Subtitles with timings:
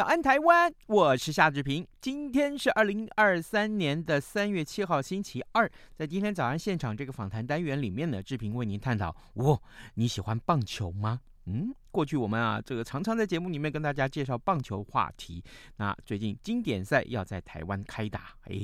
[0.00, 1.86] 早安台湾，我是夏志平。
[2.00, 5.70] 今天是二零二三年的三月七号，星期二。
[5.94, 9.62] 在今天早上现场这个访谈单元里面呢，志平为您探讨：我，
[9.96, 11.20] 你喜欢棒球吗？
[11.52, 15.42] 嗯，过去我们啊，这个常常在节目里面跟大家介绍棒球话题。
[15.78, 18.54] 那最近经典赛要在台湾开打，哎，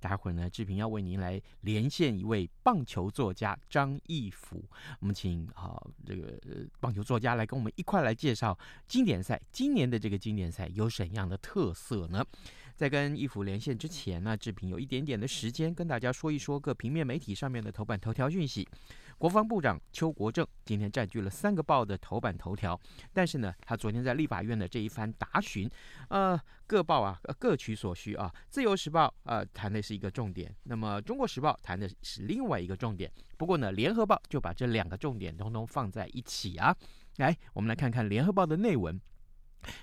[0.00, 4.60] 待会儿呢，志平要为您来连线一位棒球作家张义福。
[4.98, 6.36] 我们请啊，这个
[6.80, 9.40] 棒球作家来跟我们一块来介绍经典赛。
[9.52, 12.24] 今年的这个经典赛有怎样的特色呢？
[12.74, 18.66] 在跟义福连线之前呢，志平有一点点的时间跟大家说一说各平面媒体上面的头版头条讯息。
[19.20, 22.80] 国防部长邱国正今天占据了三个报的头版头条，
[23.12, 25.70] 但是呢，他昨天在立法院的这一番答询，
[26.08, 28.34] 呃，各报啊各取所需啊。
[28.48, 33.12] 自由时报呃谈的是一个重点，那么中国时报谈的是另外一个重点。
[33.36, 36.74] 不过呢，联合报就把这两个重点通通放在一起啊。
[37.18, 38.98] 来，我们来看看联合报的内文，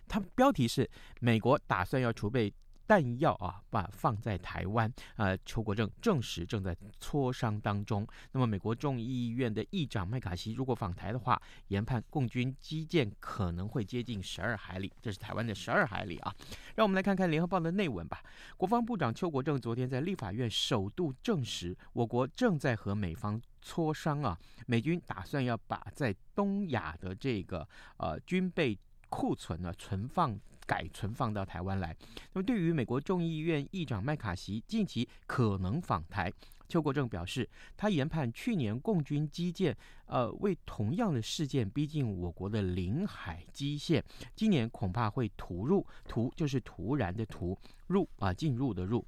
[0.08, 0.90] 它标题是
[1.22, 2.52] 美国打算要储备。
[2.88, 4.92] 弹药啊，把放在台湾。
[5.18, 8.08] 呃，邱国正证实正在磋商当中。
[8.32, 16.34] 那么，美国众议院的议长麦卡锡如果访台的话，研判共军基建可能会接近十二海里，这是台湾的十二海里啊。
[16.76, 18.24] 让我们来看看联合报的内文吧。
[18.56, 28.78] 国防部长邱国正昨天在立法院首度证实，我国正在和美方磋商啊，美军打算要把在东亚的这个呃军备
[29.10, 30.40] 库存呢存放。
[30.68, 31.96] 改存放到台湾来。
[32.34, 36.32] 那么，对于美国众议院议长麦卡锡近期可能访台，
[36.68, 39.76] 邱国正表示，他研判去年共军基建
[40.06, 44.04] 呃为同样的事件逼近我国的领海基线，
[44.36, 47.58] 今年恐怕会突入，突就是突然的突
[47.88, 49.04] 入啊，进入的入。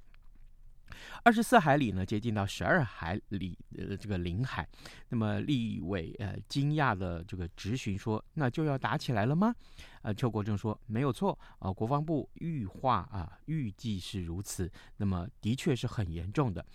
[1.23, 4.67] 二十四海里呢，接近到十二海里的这个领海。
[5.09, 9.53] 那么立委呃惊讶的这个质询说：“那就要打起来了吗？”
[10.01, 14.71] 呃，邱国正说：“没有错啊、呃，国防部预化啊，预计是如此。
[14.97, 16.65] 那么的确是很严重的。”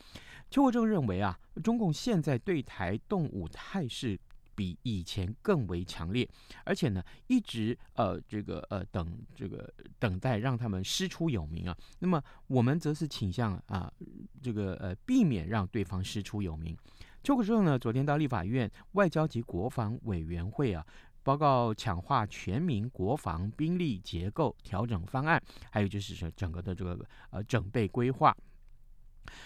[0.51, 4.19] 邱国正认为啊，中共现在对台动武态势。
[4.55, 6.29] 比以前更为强烈，
[6.65, 11.77] 而且呢，一直呃这个呃等这个等待让他们师出有名啊。
[11.99, 13.93] 那么我们则是倾向啊
[14.43, 16.77] 这个呃避免让对方师出有名。
[17.23, 20.87] 邱国正呢，昨天到立法院外交及国防委员会啊，
[21.23, 28.37] 报告强化全民国防兵力结构调整方案，还有就是说整个的这个呃整备规划。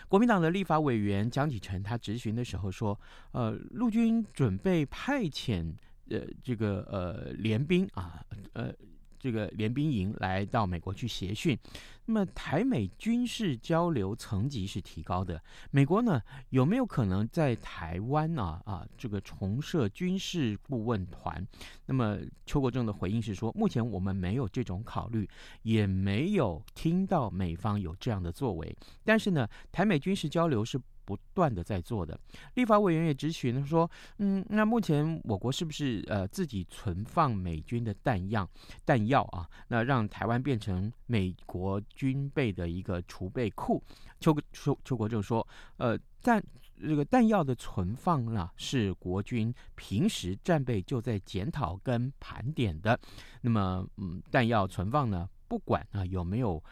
[0.09, 2.99] 国民党的立法委员江启臣他质询的时候说
[3.33, 5.75] ：“呃，陆军准备派遣
[6.11, 8.22] 呃这个呃联兵啊，
[8.53, 8.72] 呃。”
[9.18, 11.58] 这个联兵营来到美国去协训，
[12.06, 15.42] 那么台美军事交流层级是提高的。
[15.70, 21.46] 美国呢，有没有可能在台湾啊啊这个重设军事顾问团？
[21.86, 25.28] 那么邱国正的回应是说，目前我们没有这种考虑，
[25.62, 28.76] 也没有听到美方有这样的作为。
[29.04, 30.80] 但是呢，台美军事交流是。
[31.08, 32.20] 不断的在做的，
[32.56, 38.46] 立法委员也质询说，嗯，那目前我国是不是呃自己存放美军的弹药
[38.84, 39.48] 弹药啊？
[39.68, 43.82] 那让台湾变成美国军备的一个储备库？
[44.20, 45.47] 邱邱邱国正说，
[45.78, 46.44] 呃，弹
[46.78, 53.00] 这个弹药的存放呢，是国军平时战备就在检讨跟盘点的。
[53.41, 55.27] 那么，嗯，弹药存放呢？
[55.48, 56.62] 不管啊有没有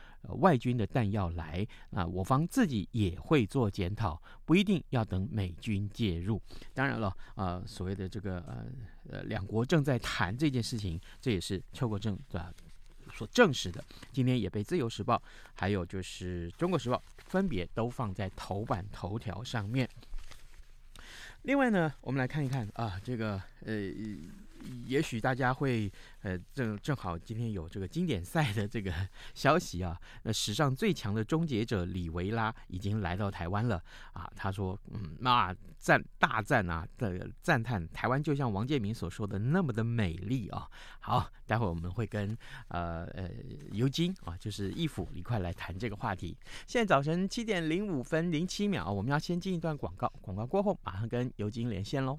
[0.40, 6.40] 外军的弹药来啊，我方自己也会做检讨，不一定要等美军介入。
[6.74, 8.66] 当然了，啊，所谓的这个呃
[9.08, 12.54] 呃两国正在谈这件事情，这也是邱国正的
[13.14, 13.82] 所证实的。
[14.12, 15.16] 今天也被《自由时报》
[15.54, 19.88] 还有就是《中国时报》分别都放在头版头条上面。
[21.42, 23.74] 另外呢，我们来看一看啊，这个呃。
[24.86, 25.90] 也许大家会
[26.22, 28.92] 呃正正好今天有这个经典赛的这个
[29.34, 33.82] 消息啊，那史上最强的终结者李维拉已经来到台湾了
[34.12, 34.30] 啊。
[34.36, 40.68] 他说，嗯，那赞大赞啊的赞叹，台湾就像王建民所说的那么的美丽啊。
[41.00, 42.36] 好，待会我们会跟
[42.68, 43.30] 呃呃
[43.72, 46.36] 尤金啊，就是义父一块来谈这个话题。
[46.66, 52.18] 现在早晨七点零五分零七秒，我们要先进一段广告，广告过后马上跟尤金连线喽。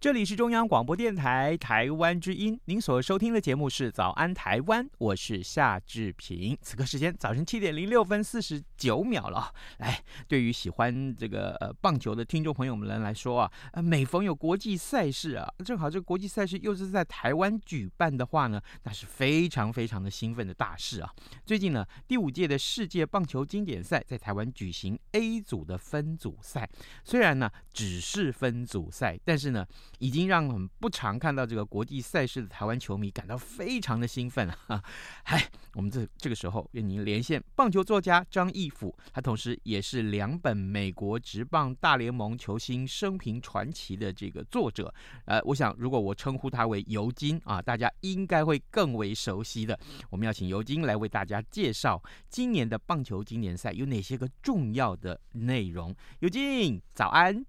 [0.00, 6.56] 这里是中央广播电台台湾之音，您所收听的节目是《早安台湾》，我是夏志平。
[6.62, 9.52] 此刻时间早晨七点零六分四十九秒了。
[9.78, 21.12] 来，对于喜欢这个呃棒球的听众朋友们来说啊，呃，每逢有国际赛事啊，正好这个国际赛事又是在台湾举办的话呢，那是非常非常的兴奋的大事啊。
[21.44, 26.66] 最近呢，第五届的世界棒球经典赛在台湾举行 A 组的分组赛，
[27.04, 29.66] 虽然呢只是分组赛，但是呢。
[29.98, 34.82] 已经让我们不常看到这个国际赛事的台湾球迷感到非常的兴奋啊。
[35.24, 38.69] 嗨， 我们这这个时候与您连线棒球作家张毅
[39.12, 44.92] 他同时也是两本美国职棒大联盟球星生平传奇的这个作者。
[45.24, 49.78] 呃，我想如果我称呼他为尤金啊，大家应该会更为熟悉的。
[50.08, 55.94] 我们要请尤金来为大家介绍今年的棒球经典赛有哪些个重要的内容。
[56.20, 57.44] 尤金，早安。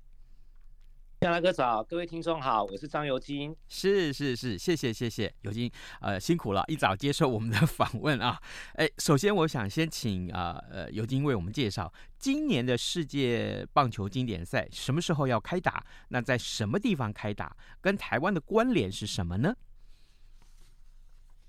[1.24, 3.56] 夏大哥早，各位听众好，我是张尤金。
[3.70, 8.42] 是是是，谢谢谢谢尤金，呃辛苦了，一早接受我们的访问啊。
[8.74, 15.86] 哎，首先我想先请啊呃尤金为我们介绍今年的世界棒球经典赛什么时候要开打？
[16.08, 17.56] 那在什么地方开打？
[17.80, 19.56] 跟台湾的关联是什么呢？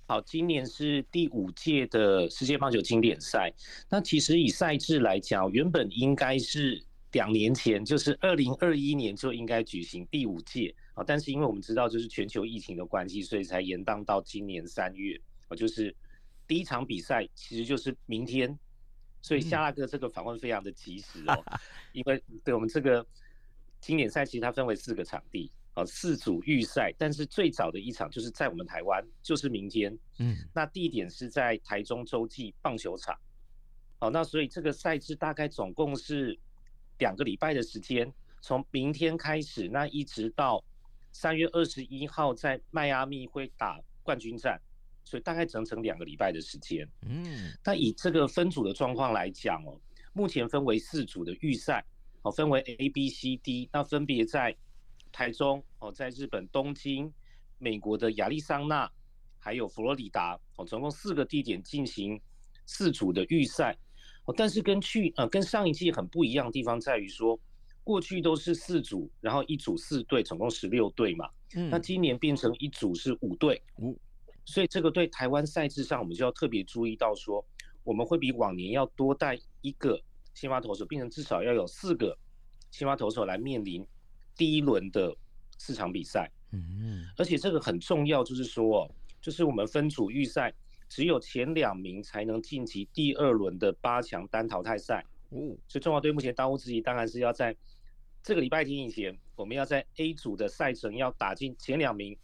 [0.07, 3.51] 好，今年是第五届的世界棒球经典赛。
[3.89, 6.85] 那其实以赛制来讲，原本应该是。
[7.13, 15.55] 两年前就是二零二一年就应该举行第五届啊，但是因为我们知道就是全球疫情的关系，所以才延宕到今年三月啊。
[15.55, 15.95] 就是
[16.49, 18.59] 第一场比赛其实就是明天，
[19.21, 21.45] 所以夏大哥这个访问非常的及时哦，
[21.93, 23.07] 因为对我们这个
[23.79, 33.15] 经典赛其实它分为四个场地啊，四组预赛，但是最早的一场就是在我们台湾，就是明天，嗯，那地点是在台中洲际棒球场，
[33.99, 36.39] 好，那所以这个赛制大概总共是。
[37.03, 38.09] 两个礼拜的时间，
[38.41, 40.63] 从明天开始，那一直到
[41.11, 44.57] 三月二十一号在迈阿密会打冠军战，
[45.03, 46.89] 所以大概整整两个礼拜的时间。
[47.05, 49.77] 嗯，那以这个分组的状况来讲哦，
[50.13, 51.85] 目前分为四组的预赛，
[52.23, 54.57] 哦，分为 A、B、C、D，那分别在
[55.11, 57.13] 台中哦，在日本东京、
[57.59, 58.89] 美国的亚利桑那，
[59.41, 62.21] 还有佛罗里达哦，总共四个地点进行
[62.65, 63.77] 四组的预赛。
[64.25, 67.39] 哦，但是跟去呃跟上一季很不一样的地方在于说，
[67.83, 71.29] 过去都是四组，然后一组四队，总共十六队嘛。
[71.57, 71.69] 嗯。
[71.69, 73.61] 那今年变成一组是五队。
[73.79, 73.95] 嗯。
[74.45, 77.45] 所以这个对台湾赛制上，我们就要特别注意到说，
[77.83, 80.01] 我们会比往年要多带一个
[80.35, 82.17] 先发投手，变成至少要有四个
[82.71, 83.85] 先发投手来面临
[84.37, 85.13] 第一轮的
[85.59, 86.31] 四场比赛。
[86.53, 87.05] 嗯。
[87.17, 88.89] 而且这个很重要，就是说，
[89.21, 90.55] 就是我们分组预赛。
[90.93, 95.03] 只有前两名才能晋级第二轮的八强单淘汰赛。
[95.31, 97.57] 哦，所以中华队目前当务之急当然是要在
[98.23, 102.15] 这个礼拜天以前，我们要在 A 组的赛程要打进前两名，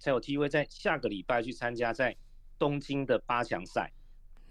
[0.00, 2.16] 才有机会在下个礼拜去参加在
[2.58, 3.92] 东京的八强赛。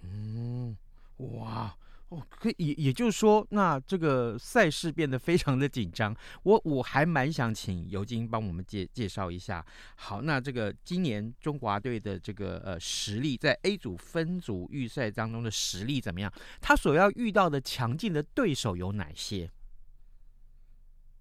[0.03, 0.77] 嗯，
[1.17, 1.75] 哇。
[2.09, 6.15] 哦，可以，也也就是说，那这个赛事变得非常的紧张。
[6.43, 9.65] 我我还蛮想请尤金帮我们介介绍一下。
[9.95, 16.31] 好，那这个今年中华队的这个呃实力，在 A 组分组预赛当中的实力怎么样？
[16.61, 19.49] 他所要遇到的强劲的对手有哪些？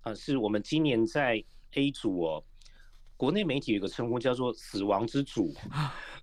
[0.02, 2.44] 啊、呃，是我们今年在 A 组哦，
[3.16, 5.54] 国内媒体有个称呼叫做“死亡之组”。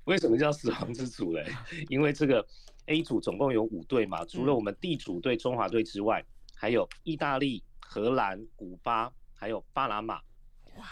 [0.05, 1.51] 为什么叫“死亡之组”嘞？
[1.89, 2.47] 因为这个。
[2.87, 6.23] A 组总共有五队嘛，除了我们 D 组队中华队之外，
[6.55, 10.21] 还有意大利、荷兰、古巴，还有巴拿马。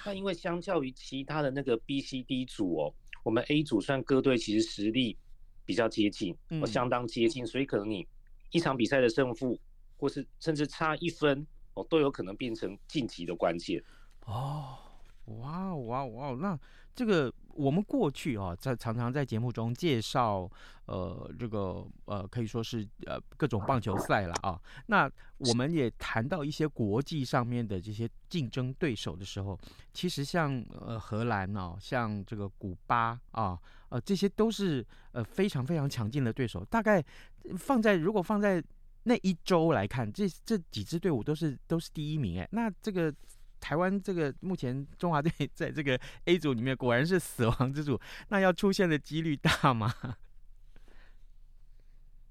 [0.06, 2.94] 那因为相较于其他的那个 B、C、D 组哦，
[3.24, 5.18] 我们 A 组算各队其实实力
[5.66, 8.08] 比较接近，哦，相当接近，所以可能你
[8.52, 9.60] 一场比赛的胜负，
[9.98, 13.84] 或是甚至差一分哦，都有可能变成晋级的关键。
[14.26, 14.78] 哦，
[15.26, 16.60] 哇哇哇，那。
[16.96, 20.50] 这个我们过去啊，在常常在节目中介绍，
[20.86, 24.58] 呃，这个呃，可以说是呃各种棒球赛了啊。
[24.86, 29.60] 那我们也谈到一些国际上面的这些竞争对手的时候，
[29.94, 36.64] 其实像呃荷兰哦，像这个古巴啊，呃，这些都是呃非常非常强劲的对手。
[36.64, 37.04] 大概
[37.58, 38.64] 放在如果放在
[39.04, 42.48] 那一周来看，这这几支队伍都是都是第一名哎。
[42.54, 43.14] 那这个。
[43.60, 48.00] 台湾这个目前中华队 在这个 A 组里面果然是死亡之组，
[48.30, 49.94] 那要出现的几率大吗？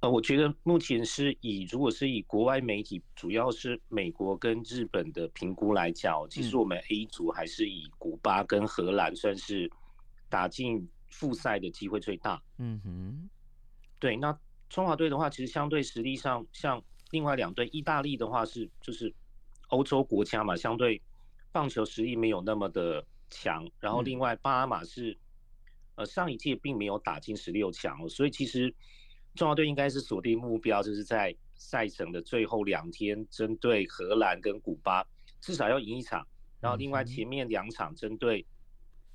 [0.01, 9.69] 呃，我觉得目前是以如果是以国外媒体，主要是美国跟日本的评估来讲，其实我们 A 组还是以古巴跟荷兰算是
[10.29, 12.41] 打进复赛的机会最大。
[12.59, 13.29] 嗯哼，
[13.99, 16.81] 对，那中华队的话，其实相对实力上，像
[17.11, 19.13] 另外两队，意大利的话是就是
[19.71, 21.03] 欧洲国家嘛，相对。
[21.51, 25.17] 棒球实力没有那么的强，然后另外巴拿马是，
[25.97, 28.73] 呃上一届并没有打进十六强，所以其实
[29.35, 35.05] 中华队应该是锁定目标，就是在赛程的最后两天，针对荷兰跟古巴
[35.41, 36.27] 至少要赢一场，
[36.61, 38.47] 然后另外前面两场针对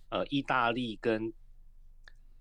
[0.09, 1.31] 呃意大利跟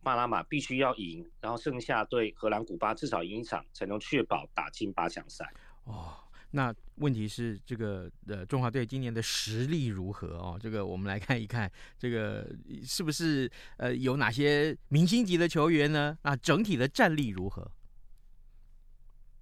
[0.03, 5.53] 巴拿马必须要赢，然后剩下对荷兰、古巴至少赢一场，才能确保打进八强赛。
[5.85, 6.17] 哦。
[6.55, 10.59] 那问题是这个呃中华队今年的实力如何哦？
[10.61, 12.47] 这个我们来看一看，这个
[12.85, 16.17] 是不是呃有哪些明星级的球员呢？
[16.23, 17.71] 那整体的战力如何？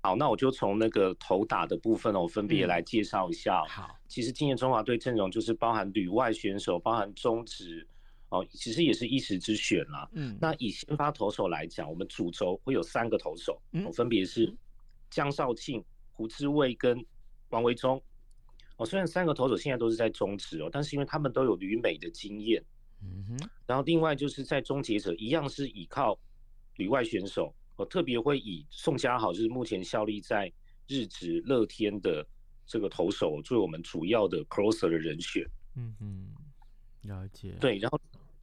[0.03, 3.65] 好，那我就从那个投打的部分哦，我分别来介绍一下。
[3.65, 7.87] 好，其实今年中华队阵容就是包含旅外选手，包含中职
[8.29, 10.09] 哦，其实也是一时之选啦。
[10.13, 14.55] 嗯，那以先发投手来讲，我们主轴会有三个投手，嗯，分别是
[15.11, 15.85] 江少庆。
[16.21, 17.03] 胡志伟跟
[17.49, 17.99] 王维忠，
[18.77, 22.63] 哦，虽然三个投手现在都是在中职哦，但是因为他们都有旅美的经验，
[23.03, 26.21] 嗯哼，然后另外就是在终结者一样是依靠
[26.77, 30.53] 旅外选手，我特别会以宋家豪就是目前效力在
[30.87, 32.23] 日职乐天的
[32.67, 37.99] 这个投手作为我们主要的 closer 的人选，嗯哼，了解，对，然后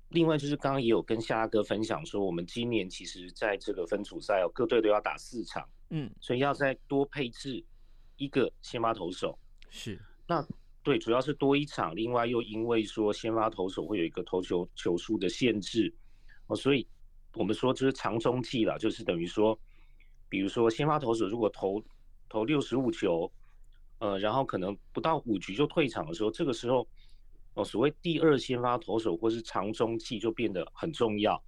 [0.10, 5.68] 另外就是刚刚也有跟夏哥分享说，我们今年其实在这个分组赛哦，各队都要打四场。
[5.90, 7.64] 嗯，所以要再多配置
[8.18, 9.38] 一个先发投手，
[9.70, 10.00] 是。
[10.28, 10.46] 那
[10.84, 15.94] 对，主要是多一场，另外又因为说先发投手会有一个投球球数的限制。
[16.48, 16.88] 哦，所以
[17.34, 19.58] 我们说就是长中计了，就是等于说，
[20.30, 21.84] 比如说先发投手如果投
[22.30, 23.30] 投六十五球，
[24.00, 26.88] 呃，然后可能不到五局就退场的时候，这个时候
[27.58, 31.44] 哦，所谓第二先发投手或是长中期就变得很重要。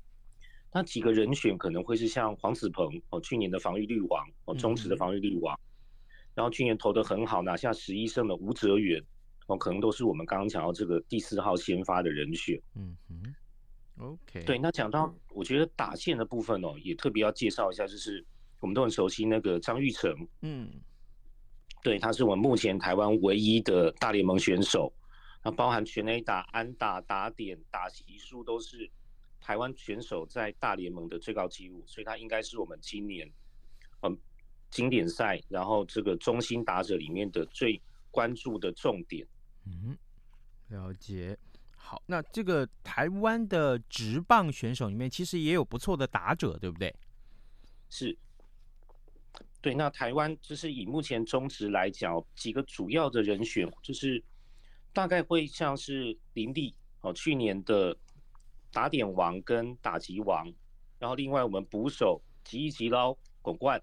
[0.74, 5.66] 那几个人选可能会是像黄子鹏哦，去年的防御率王哦，中职的防御率王，嗯、
[6.36, 9.04] 然后去年投的很好，拿下十一胜的吴哲源
[9.48, 12.60] 哦，可能都是我们刚刚讲到这个第四号先发的人选。
[12.76, 13.36] 嗯哼
[13.98, 14.44] ，OK。
[14.46, 18.26] 对，那讲到我觉得打线的部分哦，也特别要介绍一下，就是
[18.60, 20.12] 我们都很熟悉那个张玉成。
[20.42, 20.70] 嗯，
[21.84, 24.94] 对，他是我们目前台湾唯一的大联盟选手，
[25.44, 28.90] 那包含全垒打、安打、打点、打席数都是。
[29.42, 33.28] 台湾选手在大联盟的最高纪录，所以他应该是我们今年，
[34.04, 34.16] 嗯，
[34.70, 37.82] 经典赛，然后这个中心打者里面的最
[38.12, 39.26] 关注的重点。
[39.66, 39.98] 嗯，
[40.68, 41.36] 了解。
[41.74, 46.94] 好，那这个台湾的职棒选手里面，其实也有不错的打者，对不对？
[47.90, 48.16] 是。
[49.62, 54.22] 对，那台湾就是以目前中职来讲，几个主要的人选，就是
[55.00, 57.96] 大概会像是林立哦，去年的。
[58.72, 60.46] 打点王跟打击王，
[61.00, 63.82] 然后另外我们捕手吉一吉捞巩冠，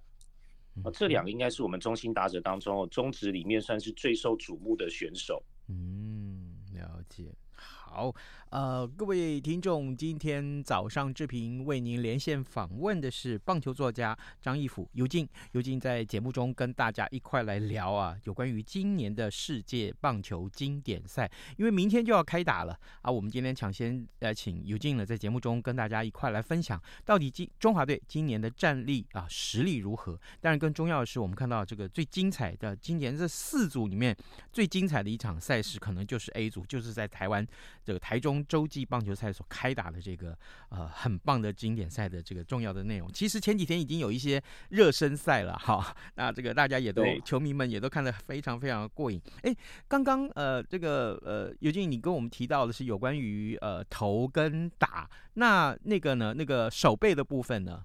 [0.84, 5.42] 啊，这两个应该是我们中心打者当中中职里面算是最受瞩目的选手。
[5.66, 7.34] 嗯，了解。
[7.50, 8.14] 好，
[8.56, 15.28] 呃，各位听众，今天早上志平为您连线访问的是棒球作家张义辅、尤静。
[15.52, 23.12] 尤静在节目中跟大家一块来聊啊，有关于今年的世界棒球经典赛，因为明天就要开打了啊。
[23.12, 30.18] 我们今天抢先呃请尤静呢在节目中跟大家一块来分享，到底今中华队今年的战力啊实力如何？
[30.40, 34.16] 但是更重要的是，我们看到这个最精彩的今年这四组里面
[34.50, 37.46] 最精彩的一场赛事，可能就是 A 组，就是在台湾
[37.84, 38.42] 这个台中。
[38.46, 40.36] 洲际棒球赛所开打的这个
[40.70, 49.20] 呃很棒的经典赛的这个重要的内容，其实前几天已经有一些热身赛了哈，那这个大家也都球迷们也都看得非常非常过瘾。
[49.42, 49.54] 哎，
[49.86, 57.84] 刚刚呃这个呃尤金你跟我们提到的是有关于呃投跟打，那那个呢那个手背的部分呢？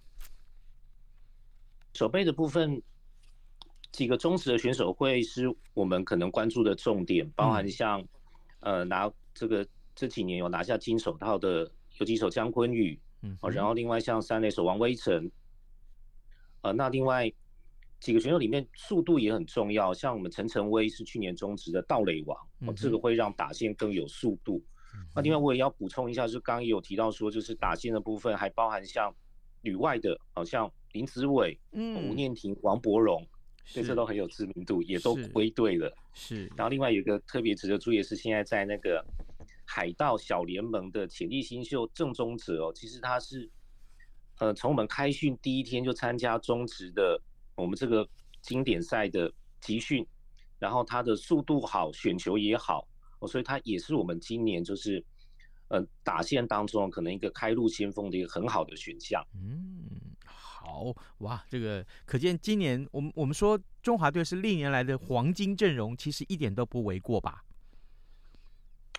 [1.94, 2.82] 手背的部分
[3.92, 8.00] 几个忠实的选手会是我们可能关注的重点，包含像、
[8.62, 9.68] 嗯、呃拿这个。
[10.02, 15.32] 这几年有拿下金手套的有几手江坤宇，嗯，然后另外像三垒手王威晨，
[16.62, 17.32] 呃，那另外
[18.00, 24.60] 几个选手里面速度也很重要，像我们陈晨威是去年中职的盗垒王，哦，这个会让打线更有速度。
[25.14, 29.14] 那另外我也要补充一下，就是刚刚也有提到说，就是打线的部分还包含像
[29.62, 33.24] 旅外的，好像林子伟、嗯，吴念婷、王柏融，
[33.68, 35.96] 这些都很有知名度，也都归队了。
[36.16, 39.06] 是，然后另外有一个特别值得注意的是，现在在那个。
[39.74, 43.50] 海盗小联盟的潜力新秀郑宗哲哦，其实他是，
[44.40, 47.18] 呃，从我们开训第一天就参加中职的
[47.56, 48.06] 我们这个
[48.42, 50.06] 经典赛的集训，
[50.60, 52.86] 然后他的速度好，选球也好，
[53.20, 55.02] 哦，所以他也是我们今年就是，
[55.70, 59.26] 呃，打线当中可能一个开路先锋的一个很好的选项。
[59.34, 59.88] 嗯，
[60.26, 67.42] 好哇，这个可见今年我们我们说中华队是历年来的黄金阵容，其实一点都不为过吧？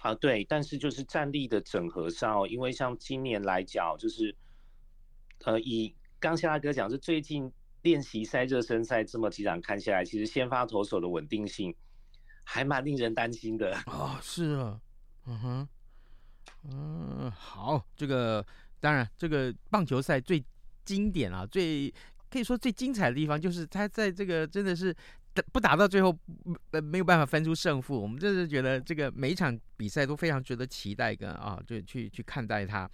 [0.03, 4.35] 啊，对，但是就是战力的整合上，因为像今年来讲，就是，
[5.45, 11.73] 呃，以刚夏大哥讲，是最近练习赛、热身赛这么几场看下来，其实先发投手的稳定性
[12.43, 13.81] 还蛮令人担心的。
[13.87, 14.81] 哦，是啊，
[15.27, 15.69] 嗯哼，
[16.65, 18.45] 嗯，好，这个
[18.81, 20.45] 当然，这个棒球赛最
[20.85, 21.95] 经典啊，最
[22.29, 24.93] 可以说最精彩的地方，就是他在这个真的是。
[25.53, 26.17] 不打到最后，
[26.73, 28.01] 呃，没有办法分出胜负。
[28.01, 32.91] 我们就是觉得这个每一场比赛都非常值得期待跟啊，就去去看待它。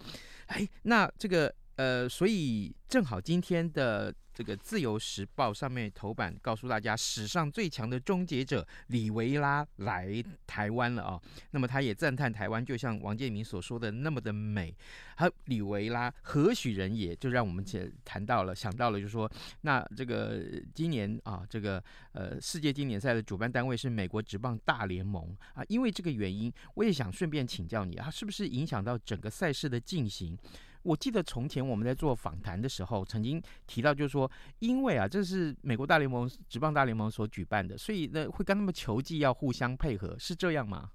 [0.47, 4.13] 哎，那这个呃，所以正好今天的。
[4.39, 11.21] 这个《自由时报》上面头版告诉大家，史上最强的终结者李维拉来台湾了啊、
[11.51, 14.73] 那么他也赞叹台湾就像王建民所说的那么的美。
[15.17, 17.13] 好，李维拉何许人也？
[17.13, 19.29] 就让我们且谈到了，想到了，就说，
[19.63, 20.41] 那这个
[20.73, 25.61] 今年啊，这个呃世界经典赛的主办单位是美国职棒大联盟啊。
[25.67, 30.37] 因为这个原因，我也想顺便请教你啊，是不是影响到整个赛事的进行？
[30.81, 40.91] 我记得从前我们在做访谈的时候，曾经提到，就是说，因为啊，这是美国大联盟职棒大联盟所举办的，所以呢，会跟他们球技要互相配合，是这样吗？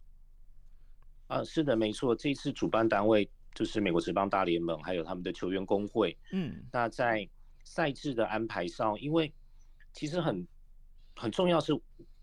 [1.27, 6.17] 啊，是的，没错，这次主办单位就是美国职棒大联盟，还有他们的球员工会。
[6.33, 7.29] 嗯，那在
[7.63, 9.33] 赛制的安排上，因为
[9.93, 10.47] 其实很
[11.15, 11.73] 很重要是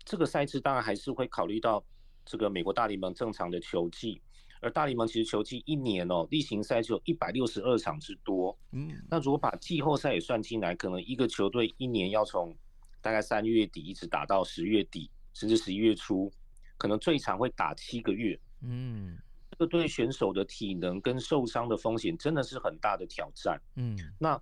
[0.04, 1.84] 这个赛制，当然还是会考虑到
[2.24, 4.20] 这个美国大联盟正常的球季。
[4.62, 8.56] 而大联盟其实球季一年哦，例行赛就有一百六十二场之多。
[8.70, 12.56] 嗯，那如果把季后赛也算进来，可能一个球队一年要从
[13.00, 16.32] 大概三月底一直打到十月底，甚至十一月初，
[16.78, 18.38] 可能最长会打七个月。
[18.60, 19.18] 嗯，
[19.50, 23.60] 这个对选手的体能跟受伤的风险真的是很大的挑战。
[23.74, 24.40] 嗯，那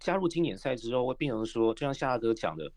[0.00, 2.72] 加入经典赛之后，会变成说，就像夏大哥讲的，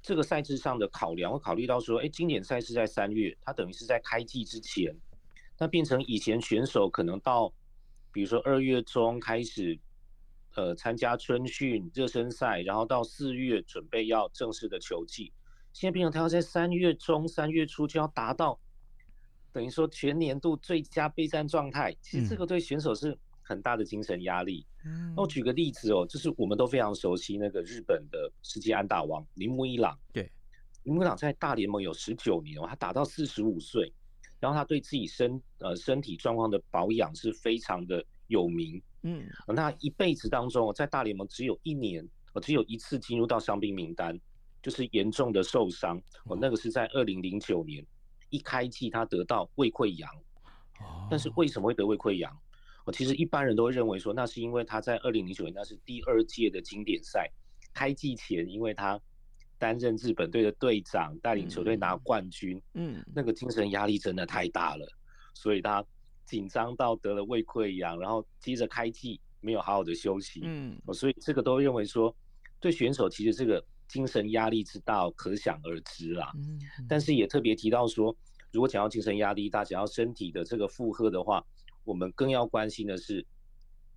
[0.00, 4.94] 这个赛制上的考量会考虑到说，哎，经典赛是在三月，它等于是在开季之前。
[5.58, 7.52] 那变成以前选手可能到，
[8.12, 9.78] 比如说二月中开始，
[10.56, 15.32] 呃，参加春训、热身赛，然后到四月准备要正式的球季。
[15.72, 18.58] 现在变成他要在三月中、三月初就要达到，
[19.52, 21.96] 等于说全年度最佳备战状态。
[22.00, 24.66] 其实这个对选手是很大的精神压力。
[24.84, 25.12] 嗯。
[25.16, 29.98] 那我举个例子哦，就是我们都非常熟悉那个日本的世界安打王铃木一朗。
[30.12, 30.30] 对。
[30.84, 33.92] 铃木一朗在大联盟有十九年哦，他打到四十五岁。
[34.44, 44.20] 然后他对自己身呃身体状况的保养是非常的有名，嗯，那一辈子当中在大联盟只有一年，呃，只有一次进入到伤兵名单，
[44.62, 47.82] 就是严重的受伤，哦，那个是在二零零九年
[48.28, 50.10] 一开季他得到胃溃疡，
[51.08, 52.30] 但是为什么会得胃溃疡？
[52.84, 57.30] 我其实一般人都会认为说那是因为他在二零零九年那是第二届的经典赛
[57.72, 59.00] 开季前，因为他。
[59.64, 64.86] 担任日本队的队长，带领球队拿冠军，嗯，那个精神压力真的太大了，
[65.32, 65.82] 所以他
[66.26, 72.14] 紧张到得了胃溃疡，然后接着开季没有好好的休息，嗯，所以这个都认为说，
[72.60, 76.30] 对选手其实这个精神压力之大可想而知啦。
[76.36, 78.14] 嗯，但是也特别提到说，
[78.52, 81.42] 如果讲到精神压力大，讲到身体的这个负荷的话，
[81.84, 83.24] 我们更要关心的是，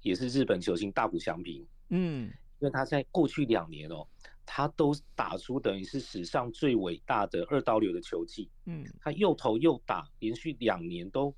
[0.02, 4.08] 也是日本球星大谷翔平，嗯，因为他在过去两年哦。
[4.50, 11.36] 他都打出等于是史上最伟大的二刀流的球技，嗯，他又投又打，连续两年都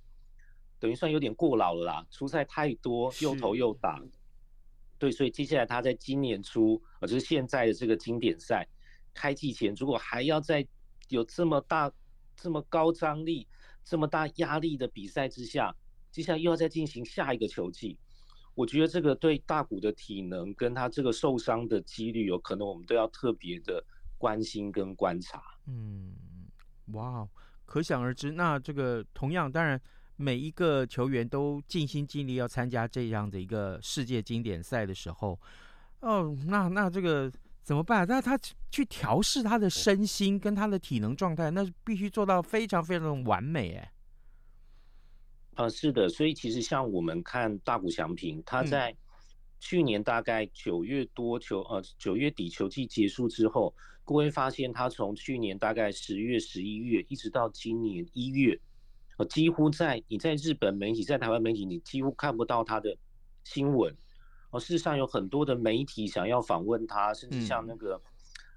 [0.80, 4.00] 等于算有点过劳了啦，出赛太多，又投又打，
[5.00, 8.68] 对，所以接下来他在今年初，呃，就是现在的这个经典赛
[9.14, 10.66] 开季前，如果还要在
[11.08, 11.92] 有这么大、
[12.36, 13.48] 这么高张力、
[13.84, 15.76] 这么大压力的比赛之下，
[16.12, 17.98] 接下来又要再进行下一个球季。
[18.60, 23.82] 我觉得这个对大谷的体能跟他这个受伤的几率，有可能我们都要特别的
[24.18, 25.42] 关心跟观察。
[25.66, 26.14] 嗯，
[26.88, 27.26] 哇，
[27.66, 28.34] 可想而知。
[28.34, 29.80] 那这个同样，当然
[30.18, 35.40] 每一个球员都尽心尽力要参加这样的一个世界经典赛的时候，
[36.02, 37.32] 哦，那那这个
[37.64, 38.06] 怎么办？
[38.06, 38.38] 那他
[38.70, 43.90] 去调试他的身心跟他的体能状态，那必须做到非常非常的完美，哎。
[45.60, 48.96] 呃，是的，所以其实像我们看大谷翔平，他在
[49.60, 58.58] 去年大概九月多球，呃，九月底球季结束之后，各位发现他从去年大概十月、十一月，一直到今年一月，
[59.18, 62.96] 呃，几乎在你在日本媒体、在台湾媒体，你几乎看不到他的
[63.44, 63.94] 新闻。
[64.52, 68.02] 呃，事实上有很多的媒体想要访问他，甚至像那个。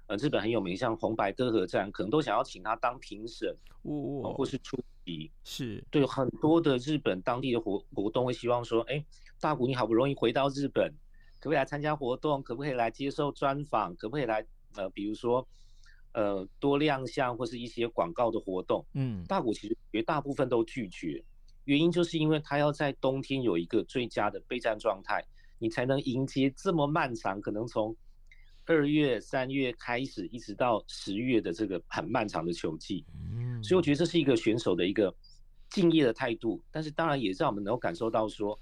[0.07, 5.31] 呃，日本很有名，像红白歌合战，可能都想要请他当评审，哦，或是出席。
[5.43, 9.03] 是对很多的日本当地的活活动，会希望说，哎，
[9.39, 10.91] 大谷你好不容易回到日本，
[11.39, 12.41] 可不可以来参加活动？
[12.41, 13.95] 可不可以来接受专访？
[13.95, 15.47] 可不可以来呃，比如说
[16.13, 18.85] 呃，多亮相或是一些广告的活动？
[18.93, 21.23] 嗯，大谷其实绝大部分都拒绝，
[21.65, 25.25] 原因就是因为他要在冬天有一个最佳的备战状态，
[25.59, 27.95] 你才能迎接这么漫长，可能从。
[28.65, 35.13] 二月、三月开始，一直到十月的这个很漫长的球季，嗯所以我觉得这是一个选手的一个
[35.69, 38.59] 敬业的态度，但是当然也让我们能够感受到说，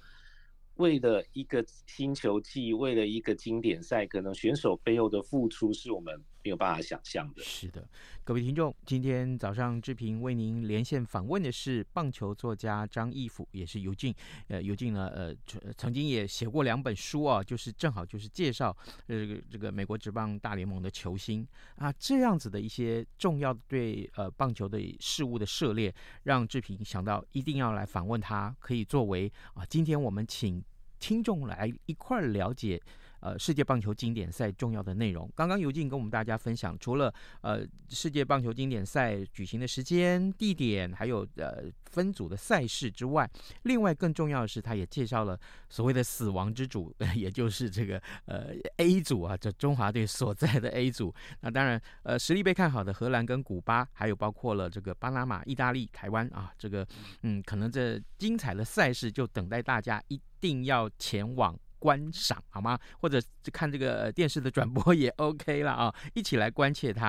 [0.75, 6.23] 为了一个新球季，为了一个经典赛，可能选手背后的付出是我们。
[6.43, 7.43] 没有办法想象的。
[7.43, 7.87] 是的，
[8.23, 14.13] 各位听众，今天早上志平为您连线访问的是棒球作家张义甫，也是尤金。
[14.47, 15.35] 呃，尤金呢，呃，
[15.77, 18.75] 曾经也写过两本书啊，就是正好就是介绍
[19.07, 30.63] 这个这个美国职棒大联盟的球星啊，这样子的一些重要对呃棒球的事物的涉猎，让志平想到一定要来访问他，可以作为啊，今天我们请
[30.99, 32.81] 听众来一块儿了解。
[33.21, 43.29] 呃，世界棒球经典赛重要的内容，刚刚尤金跟我们大家分享，除了呃世界棒球经典赛举行的时间、地点，还有呃分组的赛事之外，
[43.63, 51.13] 另外更重要的是，他也介绍了所谓的死亡之组， 也就是这个呃 A 组啊，这中华队所在的 A 组。
[51.41, 56.87] 那当然，呃实力被看好的荷兰跟古巴，还有包括了这个巴拿马、意大利、台湾啊，这个
[57.21, 61.55] 嗯，可能这精彩的赛事就等待大家一定要前往。
[61.81, 62.79] 观赏好吗？
[62.99, 63.19] 或者
[63.51, 65.93] 看这个电视的转播 也 OK 了啊！
[66.13, 67.07] 一起来关切它。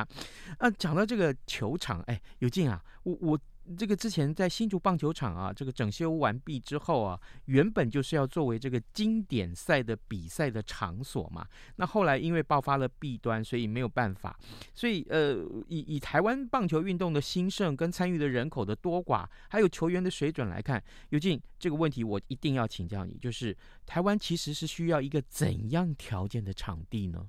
[0.58, 3.38] 啊，讲到这个球场，哎，有劲啊，我我。
[3.76, 11.46] 这个之前在新竹棒球场啊，这个整修完毕之后啊，原本就是要作为这个经典赛的比赛的场所嘛。
[11.76, 14.38] 那后来因为爆发了弊端，所以没有办法。
[14.74, 15.36] 所以呃，
[15.68, 23.56] 以以台湾棒球运动的兴盛跟参与的人口的多寡，还有球员的水准来看，尤进这个问题我一定要请教你，就是
[23.86, 27.28] 台湾其实是需要一个怎样条件的场地呢？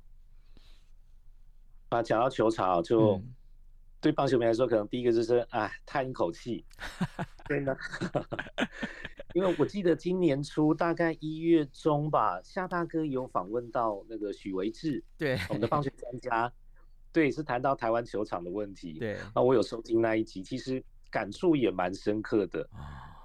[1.90, 3.18] 啊，讲到球场就。
[3.18, 3.34] 嗯
[4.04, 6.66] 对棒球迷来说，可能第一个就是啊，叹一口气。
[7.48, 7.74] 对呢，
[9.34, 16.52] 因为我记得今年初大概一月中吧，夏大哥有访问到那个许维志，对，我们的棒球专家，
[17.14, 19.00] 对，是谈到台湾球场的问题。
[19.00, 22.70] 对，那我有收听那一集，其实感触也蛮深刻的。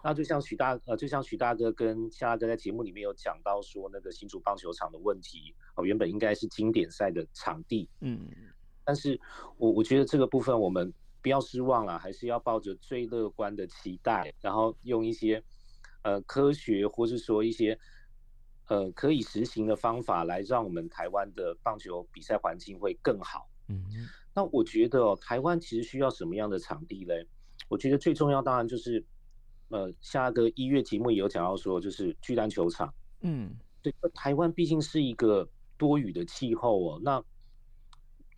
[0.05, 7.91] 那就像许大呃，就像许大哥跟夏大哥在节目里面有讲到说，那个新竹棒球场的问题，哦，原本应该是经典赛的场地。
[8.01, 8.29] 嗯。
[8.89, 9.21] 但是
[9.59, 15.43] 我我觉得这个部分我们不要失望了，还是要抱着最乐观的期待，然后用一些
[16.01, 17.79] 呃科学或是说一些
[18.69, 23.47] 呃可以实行的方法来让我们台湾的棒球比赛环境会更好。
[23.69, 23.85] 嗯，
[24.35, 27.29] 那我觉得哦，台湾其实需要什么样的场地嘞？
[27.69, 29.05] 我觉得最重要当然就是
[29.69, 32.91] 呃下个一月节目也有讲到说，就是巨蛋球场。
[33.21, 35.47] 嗯，对，台湾毕竟是一个
[35.77, 37.23] 多雨的气候哦，那。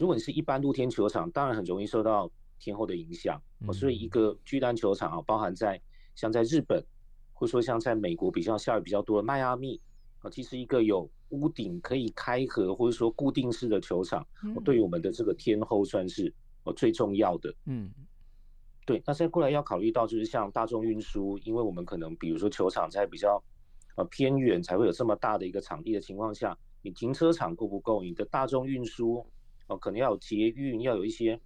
[0.01, 3.39] 如果你是一般露天球场，当然很容易受到天候的影响，
[3.71, 5.79] 所以一个巨蛋球场啊，包含在
[6.15, 6.83] 像在日本
[7.35, 9.79] 或者说像在美国比较下雨比较多的迈阿密
[10.21, 14.27] 啊，其实一个有屋顶可以开合或者说固定式的球场，
[14.65, 16.33] 对于我们的这个天候算是
[16.65, 17.55] 呃最重要的。
[17.67, 17.93] 嗯，
[18.87, 19.03] 对。
[19.07, 23.39] 那再过来要考虑到就是像大众运输，因为我们可能比如说球场在比较
[23.97, 28.03] 呃偏远才会有这么大的一个场地的情况下，你停车场够不够？
[28.03, 29.27] 你的大众运输
[29.71, 31.41] 哦，可能要有捷运，要有一些。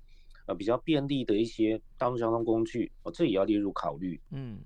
[0.47, 4.21] 呃，比较便利的一些大众交通工具哦，这也要列入考虑。
[4.31, 4.61] 嗯，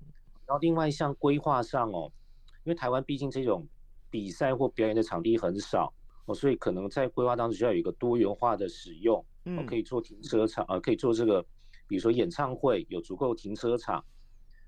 [0.45, 2.11] 然后另外像规划上哦，
[2.65, 3.65] 因为台湾毕竟这种
[4.11, 5.95] 比赛或表演的场地很少
[6.27, 9.25] 哦，所以可能在规划当中需要有一个多元化的使用。
[9.45, 11.41] 嗯，可以做停车场，呃，可以做这个，
[11.87, 14.05] 比如说演唱会有足够停车场。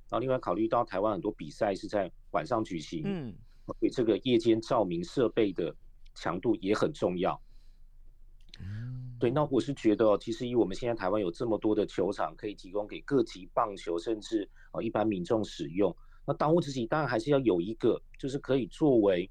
[0.08, 3.34] 然后另外考虑到台湾很多比赛是在晚上举行，嗯，
[3.66, 5.74] 所以这个夜间照明设备的
[6.14, 7.42] 强度也很重要。
[9.20, 15.94] 对，那我是觉得，其实以我们现在台湾有这么多的球场可以提供给各级棒球，甚至呃一般民众使用。
[16.26, 19.30] 那当务之急当然还是要有一个，就是可以作为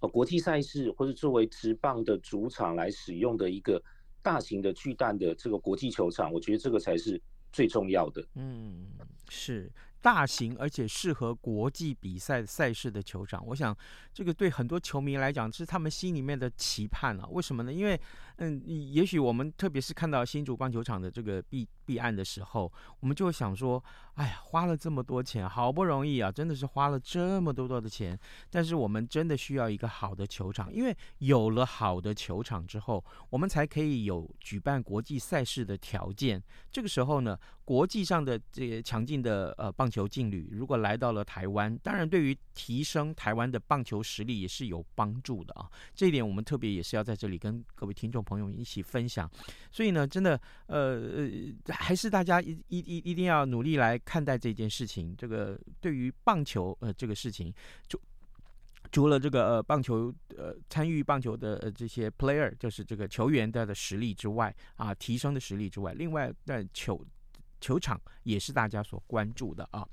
[0.00, 3.80] 呃国际赛事或者作为职棒的主场来使用的一个
[4.22, 6.32] 大型的巨蛋的这个国际球场。
[6.32, 8.26] 我觉得这个才是最重要的。
[8.34, 8.88] 嗯，
[9.28, 9.70] 是。
[10.02, 13.76] 大型而且适合国际比赛赛事的球场，我想
[14.12, 17.26] 这个对很多球迷来讲是他们心里面的期盼啊。
[17.32, 17.72] 为什么呢？
[17.72, 18.00] 因为，
[18.38, 22.70] 嗯，也许我们特别是看到新竹棒球场的这个弊弊案的时候，
[23.00, 23.82] 我们就会想说，
[24.14, 28.18] 哎呀，花了这么多钱，好不容易啊，真的是花了这么多多的钱，
[28.50, 36.42] 但是我们真的需要一个好的球场，因为有了好的球场之后，我们才可以有举办国际赛事的条件。
[36.70, 45.70] 这个时候呢，国际上的这些强劲的呃棒球劲旅如果来到了台湾，当然对于提升台湾的棒球实力也是有帮助的啊。
[45.94, 49.30] 这一点我们特别也是要在这里跟各位听众朋友一起分享。
[49.70, 55.14] 所以呢，真的呃呃，还是大家一一一一定要努力来看待这件事情。
[55.16, 57.54] 这个对于棒球呃这个事情，
[57.86, 57.98] 就
[58.90, 67.00] 除了这个呃棒球呃参与棒球的呃这些 player，就是这个球员的的实力之外啊，提升的实力之外，另外在球。
[67.58, 69.88] 球场也是大家所关注的啊。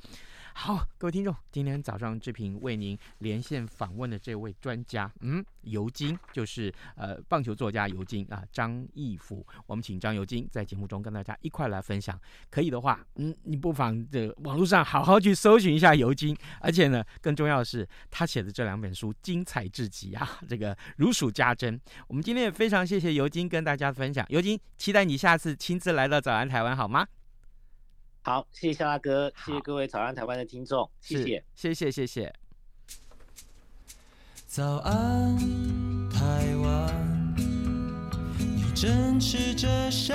[0.56, 9.46] 好，各位听众，今天早上志平为您连线访问的这位专家，嗯，尤金就是呃棒球作家尤金啊，张义福。
[9.66, 12.18] 我们请张尤金在节目中跟大家一块来分享。
[12.50, 16.38] 可以的话，嗯，你不妨的网络上好好去搜寻一下尤金。
[16.62, 21.78] 而且呢，更重要的是，他写的这两本书精彩至极啊，这个如数家珍。
[22.08, 24.26] 我们今天也非常谢谢尤金跟大家分享。
[24.30, 27.06] 尤金，期待你下次亲自来到早安台湾，好吗？
[28.26, 32.34] 好，谢谢萧大哥，谢谢各位早安台湾的听众，谢谢，谢谢，谢谢。
[34.48, 35.36] 早安，
[36.10, 37.36] 台湾，
[38.38, 40.14] 你正吃着什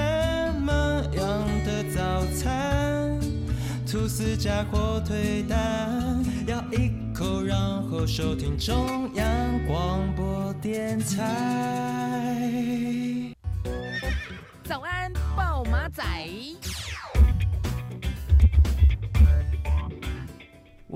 [0.62, 0.72] 么
[1.12, 3.20] 样的早餐？
[3.86, 7.58] 吐司加火腿蛋，咬一口，然
[7.90, 11.24] 后收听中央广播电台。
[14.64, 16.02] 早安，暴马仔。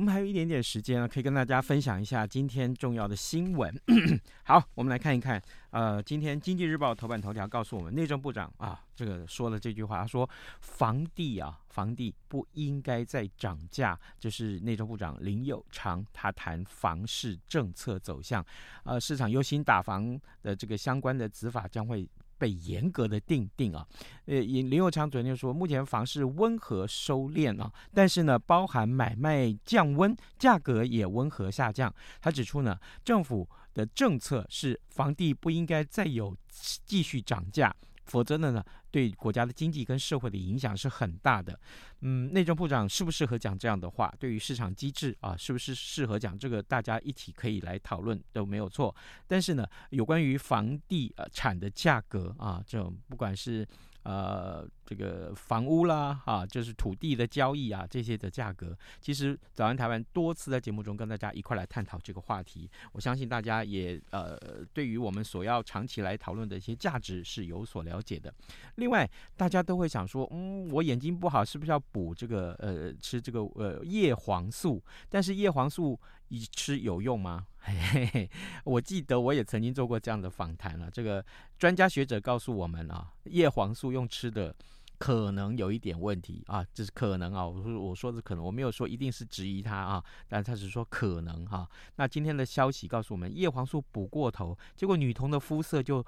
[0.03, 3.73] 我们还有一点点时间啊，可以跟大家分享一下今天重要的新闻。
[4.43, 5.41] 好，我们来看一看。
[5.71, 10.29] 呃，今天《经济日报》头版头条告诉我们，内政部长啊，这个说了这句话，他说
[10.61, 13.97] 房地啊，房地不应该再涨价。
[14.19, 18.45] 这是内政部长林右昌他谈房市政策走向。
[18.83, 22.05] 呃，市场忧心打房的这个相关的执法将会。
[22.43, 23.87] 被严格的定定啊，
[24.27, 31.95] 呃，林佑昌昨天说，目前房市温和收敛啊，但是呢，包含买卖降温，价格也温和下降。
[32.21, 36.37] 他指出呢，政府的政策是房地不应该再有
[36.85, 37.73] 继续涨价。
[38.05, 41.59] 否则呢，对国家的经济跟社会的影响是很大的。
[42.01, 44.13] 嗯，内政部长适不适合讲这样的话？
[44.19, 46.63] 对于市场机制啊，是不是适合讲这个？
[46.63, 48.95] 大家一起可以来讨论都没有错。
[49.27, 53.67] 但是呢，有关于房地产的价格啊，这种不管是。
[54.05, 64.37] 呃，这个房屋啦，啊，就是土地的交易啊，这些的价格，其实早安台湾多次在节目中跟大家一块来探讨这个话题，我相信大家也呃，
[64.73, 68.33] 对于我们所要长期来讨论的一些价值是有所了解的。
[68.77, 74.83] 另外，大家都会想说，嗯，我眼睛不好，是不是要补这个呃，吃这个呃叶黄素？
[75.09, 75.99] 但是叶黄素。
[76.33, 77.47] 一吃有用吗？
[77.61, 78.31] 嘿嘿嘿，
[78.65, 80.91] 我记得我也曾经做过这样的访谈了。
[80.91, 81.25] 这个
[81.59, 84.55] 专家学者告诉我们啊，叶黄素用吃的
[84.99, 91.69] 可能有一点问题啊，这是可能啊，我说我说的可能，我没有说一定是质疑他啊，但他只是说可能哈、啊。
[91.97, 96.05] 那今天的消息告诉我们，叶黄素补过头，结果女童的肤色就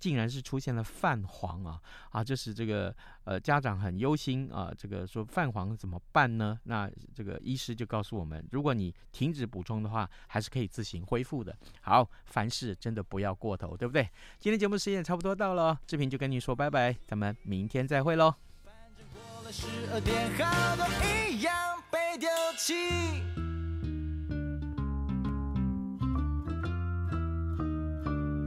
[0.00, 2.92] 竟然是出现了泛黄啊啊，这是这个
[3.26, 6.58] 呃家长很忧心啊，这个说泛黄怎么办呢？
[6.64, 11.54] 那这个医师就告诉我们，如果你停止补充的话，还是可以自行恢复的。
[11.82, 14.08] 好，凡事真的不要过头，对不对？
[14.38, 18.34] 今天节目时间也差不多到了，志平就跟你说拜拜，咱们明天再会喽。
[19.50, 21.54] 十二点，好多一样
[21.90, 23.45] 被丢弃。